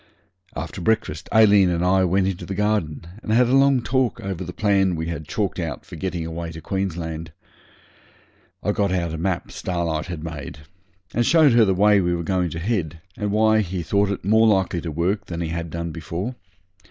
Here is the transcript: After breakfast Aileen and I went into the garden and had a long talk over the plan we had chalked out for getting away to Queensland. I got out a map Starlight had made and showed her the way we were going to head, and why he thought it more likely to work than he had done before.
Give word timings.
After 0.55 0.81
breakfast 0.81 1.29
Aileen 1.31 1.69
and 1.69 1.85
I 1.85 2.05
went 2.05 2.25
into 2.25 2.47
the 2.47 2.55
garden 2.55 3.05
and 3.21 3.31
had 3.31 3.49
a 3.49 3.55
long 3.55 3.83
talk 3.83 4.19
over 4.19 4.43
the 4.43 4.51
plan 4.51 4.95
we 4.95 5.09
had 5.09 5.27
chalked 5.27 5.59
out 5.59 5.85
for 5.85 5.95
getting 5.95 6.25
away 6.25 6.51
to 6.53 6.59
Queensland. 6.59 7.31
I 8.63 8.71
got 8.71 8.91
out 8.91 9.13
a 9.13 9.19
map 9.19 9.51
Starlight 9.51 10.07
had 10.07 10.23
made 10.23 10.57
and 11.13 11.23
showed 11.23 11.51
her 11.51 11.65
the 11.65 11.75
way 11.75 12.01
we 12.01 12.15
were 12.15 12.23
going 12.23 12.49
to 12.49 12.59
head, 12.59 12.99
and 13.15 13.31
why 13.31 13.59
he 13.59 13.83
thought 13.83 14.09
it 14.09 14.25
more 14.25 14.47
likely 14.47 14.81
to 14.81 14.91
work 14.91 15.27
than 15.27 15.39
he 15.39 15.49
had 15.49 15.69
done 15.69 15.91
before. 15.91 16.33